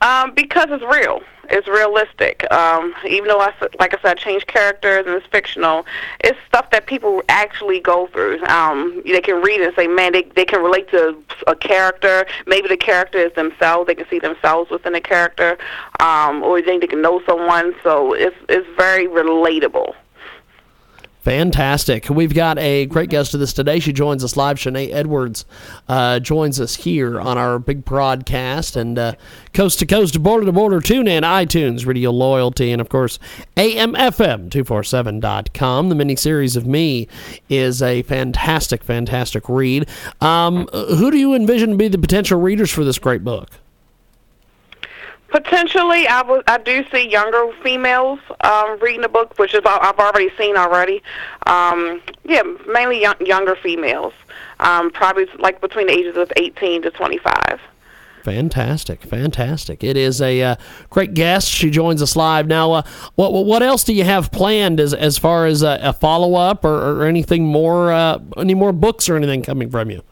Um, 0.00 0.34
because 0.34 0.66
it's 0.70 0.82
real. 0.82 1.20
It's 1.52 1.68
realistic. 1.68 2.50
Um, 2.50 2.94
even 3.06 3.28
though 3.28 3.40
I, 3.40 3.52
like 3.78 3.92
I 3.92 4.00
said, 4.00 4.12
I 4.12 4.14
change 4.14 4.46
characters 4.46 5.04
and 5.06 5.14
it's 5.14 5.26
fictional, 5.26 5.84
it's 6.24 6.38
stuff 6.48 6.70
that 6.70 6.86
people 6.86 7.22
actually 7.28 7.78
go 7.78 8.06
through. 8.06 8.42
Um, 8.46 9.02
they 9.04 9.20
can 9.20 9.42
read 9.42 9.60
and 9.60 9.74
say, 9.76 9.86
man, 9.86 10.12
they 10.12 10.22
they 10.22 10.46
can 10.46 10.62
relate 10.62 10.90
to 10.90 11.14
a 11.46 11.54
character. 11.54 12.24
Maybe 12.46 12.68
the 12.68 12.78
character 12.78 13.18
is 13.18 13.34
themselves. 13.34 13.86
They 13.86 13.94
can 13.94 14.08
see 14.08 14.18
themselves 14.18 14.70
within 14.70 14.94
a 14.94 15.00
character, 15.00 15.58
um, 16.00 16.42
or 16.42 16.62
they 16.62 16.78
can 16.86 17.02
know 17.02 17.22
someone. 17.26 17.74
So 17.82 18.14
it's 18.14 18.36
it's 18.48 18.66
very 18.76 19.06
relatable. 19.06 19.94
Fantastic. 21.22 22.10
We've 22.10 22.34
got 22.34 22.58
a 22.58 22.84
great 22.86 23.08
guest 23.08 23.30
to 23.30 23.38
this 23.38 23.52
today. 23.52 23.78
She 23.78 23.92
joins 23.92 24.24
us 24.24 24.36
live. 24.36 24.58
Shenee 24.58 24.90
Edwards 24.90 25.44
uh, 25.88 26.18
joins 26.18 26.60
us 26.60 26.74
here 26.74 27.20
on 27.20 27.38
our 27.38 27.60
big 27.60 27.84
broadcast 27.84 28.74
and 28.74 28.98
uh, 28.98 29.14
coast 29.54 29.78
to 29.78 29.86
coast, 29.86 30.20
border 30.20 30.46
to 30.46 30.52
border, 30.52 30.80
tune 30.80 31.06
in, 31.06 31.22
iTunes, 31.22 31.86
Radio 31.86 32.10
Loyalty, 32.10 32.72
and 32.72 32.80
of 32.80 32.88
course, 32.88 33.20
AMFM247.com. 33.56 35.88
The 35.88 35.94
mini 35.94 36.16
series 36.16 36.56
of 36.56 36.66
me 36.66 37.06
is 37.48 37.80
a 37.80 38.02
fantastic, 38.02 38.82
fantastic 38.82 39.48
read. 39.48 39.88
Um, 40.20 40.66
who 40.72 41.12
do 41.12 41.18
you 41.18 41.34
envision 41.34 41.70
to 41.70 41.76
be 41.76 41.86
the 41.86 41.98
potential 41.98 42.40
readers 42.40 42.72
for 42.72 42.82
this 42.82 42.98
great 42.98 43.22
book? 43.22 43.48
Potentially, 45.32 46.06
I. 46.06 46.42
I 46.46 46.58
do 46.58 46.84
see 46.90 47.08
younger 47.08 47.50
females 47.62 48.20
um, 48.42 48.78
reading 48.80 49.00
the 49.00 49.08
book, 49.08 49.38
which 49.38 49.54
is 49.54 49.62
I've 49.64 49.98
already 49.98 50.30
seen 50.36 50.58
already. 50.58 51.02
Um, 51.46 52.02
yeah, 52.24 52.42
mainly 52.68 53.00
young, 53.00 53.14
younger 53.24 53.56
females, 53.56 54.12
um, 54.60 54.90
probably 54.90 55.26
like 55.38 55.62
between 55.62 55.86
the 55.86 55.94
ages 55.94 56.18
of 56.18 56.30
18 56.36 56.82
to 56.82 56.90
25. 56.90 57.60
Fantastic, 58.22 59.04
fantastic! 59.04 59.82
It 59.82 59.96
is 59.96 60.20
a 60.20 60.42
uh, 60.42 60.56
great 60.90 61.14
guest. 61.14 61.48
She 61.48 61.70
joins 61.70 62.02
us 62.02 62.14
live 62.14 62.46
now. 62.46 62.72
Uh, 62.72 62.82
what 63.14 63.32
what 63.32 63.62
else 63.62 63.84
do 63.84 63.94
you 63.94 64.04
have 64.04 64.30
planned 64.30 64.80
as 64.80 64.92
as 64.92 65.16
far 65.16 65.46
as 65.46 65.62
a, 65.62 65.78
a 65.82 65.92
follow 65.94 66.34
up 66.34 66.62
or, 66.62 67.00
or, 67.00 67.06
anything 67.06 67.46
more? 67.46 67.90
Uh, 67.90 68.18
any 68.36 68.54
more 68.54 68.72
books 68.72 69.08
or 69.08 69.16
anything 69.16 69.42
coming 69.42 69.70
from 69.70 69.90
you? 69.90 70.02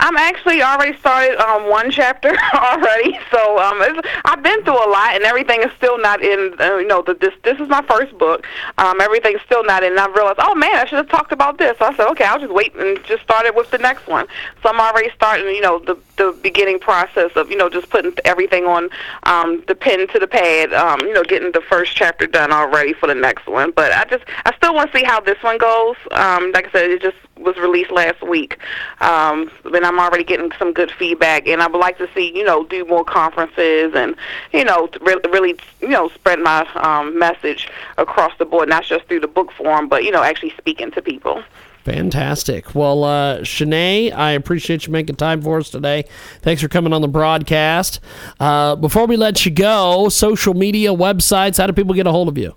I'm 0.00 0.16
actually 0.16 0.62
already 0.62 0.96
started 0.98 1.38
um, 1.38 1.68
one 1.68 1.90
chapter 1.90 2.36
already, 2.54 3.18
so 3.30 3.58
um, 3.58 3.78
it's, 3.80 4.08
I've 4.24 4.42
been 4.42 4.62
through 4.64 4.74
a 4.74 4.90
lot, 4.90 5.14
and 5.14 5.24
everything 5.24 5.62
is 5.62 5.70
still 5.76 5.98
not 5.98 6.22
in. 6.22 6.54
Uh, 6.60 6.76
you 6.76 6.86
know, 6.86 7.02
the, 7.02 7.14
this 7.14 7.34
this 7.42 7.58
is 7.60 7.68
my 7.68 7.82
first 7.82 8.16
book. 8.18 8.46
Um, 8.78 9.00
everything's 9.00 9.40
still 9.42 9.64
not 9.64 9.82
in. 9.82 9.92
And 9.92 10.00
I 10.00 10.06
realized, 10.08 10.38
oh 10.40 10.54
man, 10.54 10.74
I 10.74 10.84
should 10.86 10.98
have 10.98 11.08
talked 11.08 11.32
about 11.32 11.58
this. 11.58 11.78
So 11.78 11.86
I 11.86 11.94
said, 11.94 12.08
okay, 12.10 12.24
I'll 12.24 12.38
just 12.38 12.52
wait 12.52 12.74
and 12.74 13.02
just 13.04 13.22
start 13.22 13.46
it 13.46 13.54
with 13.54 13.70
the 13.70 13.78
next 13.78 14.06
one. 14.06 14.26
So 14.62 14.68
I'm 14.68 14.80
already 14.80 15.10
starting. 15.14 15.46
You 15.46 15.60
know, 15.60 15.78
the 15.78 15.96
the 16.16 16.36
beginning 16.42 16.78
process 16.78 17.30
of 17.36 17.50
you 17.50 17.56
know 17.56 17.68
just 17.68 17.90
putting 17.90 18.12
everything 18.24 18.64
on 18.64 18.90
um, 19.24 19.62
the 19.66 19.74
pen 19.74 20.06
to 20.08 20.18
the 20.18 20.26
pad. 20.26 20.72
Um, 20.72 21.00
you 21.00 21.12
know, 21.12 21.24
getting 21.24 21.52
the 21.52 21.60
first 21.60 21.94
chapter 21.96 22.26
done 22.26 22.52
already 22.52 22.92
for 22.92 23.06
the 23.06 23.14
next 23.14 23.46
one. 23.46 23.70
But 23.70 23.92
I 23.92 24.04
just 24.04 24.24
I 24.44 24.54
still 24.56 24.74
want 24.74 24.92
to 24.92 24.98
see 24.98 25.04
how 25.04 25.20
this 25.20 25.42
one 25.42 25.58
goes. 25.58 25.96
Um, 26.10 26.52
like 26.52 26.68
I 26.68 26.72
said, 26.72 26.90
it 26.90 27.02
just 27.02 27.16
was 27.38 27.56
released 27.56 27.90
last 27.90 28.22
week. 28.22 28.58
Um, 29.00 29.50
and 29.64 29.84
I'm 29.84 29.98
already 29.98 30.24
getting 30.24 30.50
some 30.58 30.72
good 30.72 30.90
feedback, 30.90 31.46
and 31.46 31.62
I 31.62 31.66
would 31.66 31.78
like 31.78 31.98
to 31.98 32.08
see 32.14 32.36
you 32.36 32.44
know 32.44 32.64
do 32.64 32.84
more 32.84 33.04
conferences 33.04 33.92
and 33.94 34.14
you 34.52 34.64
know 34.64 34.88
really, 35.00 35.30
really 35.30 35.56
you 35.80 35.88
know 35.88 36.08
spread 36.10 36.38
my 36.40 36.66
um, 36.74 37.18
message 37.18 37.68
across 37.98 38.32
the 38.38 38.44
board, 38.44 38.68
not 38.68 38.84
just 38.84 39.06
through 39.06 39.20
the 39.20 39.28
book 39.28 39.52
form, 39.52 39.88
but 39.88 40.04
you 40.04 40.10
know 40.10 40.22
actually 40.22 40.52
speaking 40.58 40.90
to 40.92 41.02
people. 41.02 41.42
Fantastic. 41.84 42.74
Well, 42.74 43.04
uh, 43.04 43.44
Shenee, 43.44 44.10
I 44.10 44.30
appreciate 44.32 44.86
you 44.86 44.92
making 44.92 45.16
time 45.16 45.42
for 45.42 45.58
us 45.58 45.68
today. 45.68 46.04
Thanks 46.40 46.62
for 46.62 46.68
coming 46.68 46.94
on 46.94 47.02
the 47.02 47.08
broadcast. 47.08 48.00
Uh, 48.40 48.74
before 48.74 49.06
we 49.06 49.18
let 49.18 49.44
you 49.44 49.52
go, 49.52 50.08
social 50.08 50.54
media, 50.54 50.94
websites, 50.94 51.58
how 51.58 51.66
do 51.66 51.74
people 51.74 51.94
get 51.94 52.06
a 52.06 52.10
hold 52.10 52.28
of 52.28 52.38
you? 52.38 52.56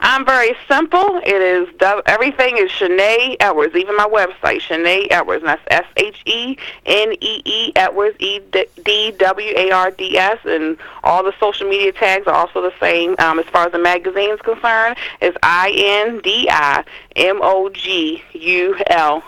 I'm 0.00 0.24
very 0.24 0.54
simple. 0.68 1.20
It 1.24 1.40
is 1.42 1.68
everything 2.06 2.58
is 2.58 2.70
Shenee 2.70 3.36
Edwards. 3.40 3.74
Even 3.74 3.96
my 3.96 4.06
website, 4.06 4.60
Shenee 4.60 5.08
Edwards. 5.10 5.42
And 5.42 5.48
that's 5.48 5.62
S 5.68 5.86
H 5.96 6.22
E 6.26 6.56
N 6.84 7.12
E 7.20 7.42
E 7.44 7.72
Edwards 7.76 8.16
E 8.20 8.40
D 8.84 9.10
W 9.12 9.52
A 9.56 9.70
R 9.70 9.90
D 9.90 10.16
S. 10.18 10.38
And 10.44 10.76
all 11.02 11.22
the 11.22 11.34
social 11.40 11.68
media 11.68 11.92
tags 11.92 12.26
are 12.26 12.34
also 12.34 12.60
the 12.60 12.74
same. 12.78 13.16
Um, 13.18 13.38
as 13.38 13.46
far 13.46 13.66
as 13.66 13.72
the 13.72 13.78
magazine 13.78 14.30
is 14.30 14.40
concerned, 14.40 14.96
it's 15.20 15.36
I 15.42 15.72
N 15.74 16.20
D 16.20 16.48
I 16.50 16.84
M 17.16 17.40
O 17.42 17.70
G 17.70 18.22
U 18.32 18.76
L 18.86 19.22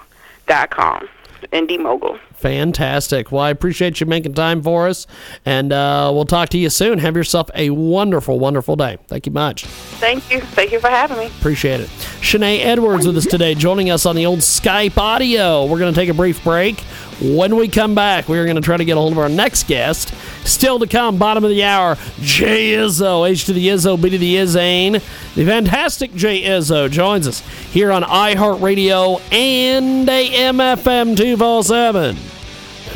dot 0.46 0.70
com. 0.70 1.08
Indie 1.52 1.80
Mogul. 1.80 2.18
Fantastic. 2.34 3.32
Well, 3.32 3.42
I 3.42 3.50
appreciate 3.50 4.00
you 4.00 4.06
making 4.06 4.34
time 4.34 4.62
for 4.62 4.86
us, 4.88 5.06
and 5.44 5.72
uh, 5.72 6.10
we'll 6.14 6.24
talk 6.24 6.50
to 6.50 6.58
you 6.58 6.70
soon. 6.70 6.98
Have 6.98 7.16
yourself 7.16 7.50
a 7.54 7.70
wonderful, 7.70 8.38
wonderful 8.38 8.76
day. 8.76 8.98
Thank 9.08 9.26
you 9.26 9.32
much. 9.32 9.64
Thank 9.64 10.30
you. 10.30 10.40
Thank 10.40 10.72
you 10.72 10.80
for 10.80 10.88
having 10.88 11.18
me. 11.18 11.26
Appreciate 11.26 11.80
it. 11.80 11.90
Shenee 12.20 12.60
Edwards 12.60 13.06
with 13.06 13.16
us 13.16 13.26
today, 13.26 13.54
joining 13.54 13.90
us 13.90 14.06
on 14.06 14.14
the 14.16 14.26
old 14.26 14.40
Skype 14.40 14.96
audio. 14.96 15.66
We're 15.66 15.78
going 15.78 15.92
to 15.92 15.98
take 15.98 16.08
a 16.08 16.14
brief 16.14 16.42
break. 16.44 16.80
When 17.20 17.56
we 17.56 17.66
come 17.66 17.96
back, 17.96 18.28
we're 18.28 18.44
going 18.44 18.56
to 18.56 18.62
try 18.62 18.76
to 18.76 18.84
get 18.84 18.96
a 18.96 19.00
hold 19.00 19.12
of 19.12 19.18
our 19.18 19.28
next 19.28 19.66
guest. 19.66 20.14
Still 20.48 20.78
to 20.78 20.86
come, 20.86 21.18
bottom 21.18 21.44
of 21.44 21.50
the 21.50 21.62
hour, 21.62 21.96
Jay 22.20 22.72
Izzo, 22.72 23.28
H 23.28 23.44
to 23.44 23.52
the 23.52 23.68
Izzo, 23.68 24.00
B 24.00 24.08
to 24.10 24.18
the 24.18 24.36
Izzane. 24.36 24.94
The 25.34 25.44
fantastic 25.44 26.14
Jay 26.14 26.42
Izzo 26.42 26.90
joins 26.90 27.28
us 27.28 27.40
here 27.70 27.92
on 27.92 28.02
iHeartRadio 28.02 29.20
and 29.30 30.08
AMFM 30.08 31.16
247. 31.16 32.16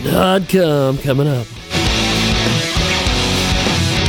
Dot 0.05 0.49
com 0.49 0.99
coming 0.99 1.29
up. 1.29 1.47